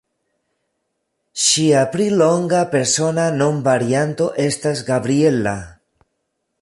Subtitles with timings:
[1.47, 5.55] Ŝia pli longa persona nomvarianto estas Gabriella.